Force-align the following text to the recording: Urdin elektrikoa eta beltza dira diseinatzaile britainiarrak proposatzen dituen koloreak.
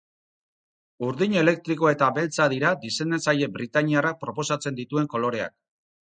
Urdin 1.07 1.35
elektrikoa 1.41 1.91
eta 1.97 2.07
beltza 2.15 2.47
dira 2.55 2.73
diseinatzaile 2.87 3.51
britainiarrak 3.59 4.19
proposatzen 4.25 4.83
dituen 4.83 5.13
koloreak. 5.15 5.57